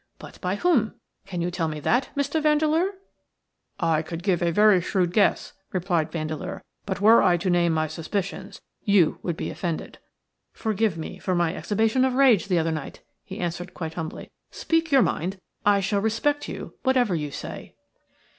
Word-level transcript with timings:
But 0.17 0.41
by 0.41 0.55
whom? 0.55 0.95
Can 1.27 1.41
you 1.41 1.51
tell 1.51 1.67
me 1.67 1.79
that, 1.81 2.09
Mr. 2.17 2.41
Vandeleur?" 2.41 2.91
"I 3.79 4.01
could 4.01 4.23
give 4.23 4.41
a 4.41 4.49
very 4.49 4.81
shrewd 4.81 5.13
guess," 5.13 5.53
replied 5.71 6.11
Vandeleur; 6.11 6.63
"but 6.87 7.01
were 7.01 7.21
I 7.21 7.37
to 7.37 7.51
name 7.51 7.71
my 7.73 7.85
suspicions 7.85 8.59
you 8.81 9.19
would 9.21 9.37
be 9.37 9.51
offended." 9.51 9.99
"Forgive 10.53 10.97
me 10.97 11.19
for 11.19 11.35
my 11.35 11.53
exhibition 11.55 12.03
of 12.03 12.15
rage 12.15 12.47
the 12.47 12.57
other 12.57 12.71
night," 12.71 13.03
he 13.23 13.37
answered, 13.37 13.75
quite 13.75 13.93
humbly. 13.93 14.31
"Speak 14.49 14.91
your 14.91 15.03
mind– 15.03 15.37
I 15.67 15.81
shall 15.81 16.01
respect 16.01 16.49
you 16.49 16.73
whatever 16.81 17.13
you 17.13 17.29
say." 17.29 17.75